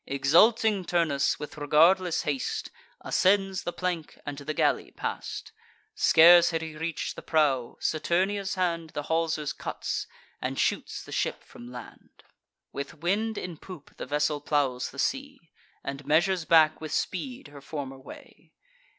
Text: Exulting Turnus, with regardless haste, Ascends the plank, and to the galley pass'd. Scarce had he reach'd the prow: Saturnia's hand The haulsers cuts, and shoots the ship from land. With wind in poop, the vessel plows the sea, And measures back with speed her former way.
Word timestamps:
Exulting 0.07 0.83
Turnus, 0.83 1.37
with 1.37 1.59
regardless 1.59 2.23
haste, 2.23 2.71
Ascends 3.01 3.61
the 3.61 3.71
plank, 3.71 4.17
and 4.25 4.35
to 4.35 4.43
the 4.43 4.55
galley 4.55 4.89
pass'd. 4.89 5.51
Scarce 5.93 6.49
had 6.49 6.63
he 6.63 6.75
reach'd 6.75 7.15
the 7.15 7.21
prow: 7.21 7.77
Saturnia's 7.79 8.55
hand 8.55 8.89
The 8.95 9.03
haulsers 9.03 9.53
cuts, 9.53 10.07
and 10.41 10.57
shoots 10.59 11.03
the 11.03 11.11
ship 11.11 11.43
from 11.43 11.71
land. 11.71 12.23
With 12.73 12.95
wind 12.95 13.37
in 13.37 13.57
poop, 13.57 13.95
the 13.97 14.07
vessel 14.07 14.41
plows 14.41 14.89
the 14.89 14.97
sea, 14.97 15.39
And 15.83 16.03
measures 16.03 16.45
back 16.45 16.81
with 16.81 16.91
speed 16.91 17.49
her 17.49 17.61
former 17.61 17.99
way. 17.99 18.53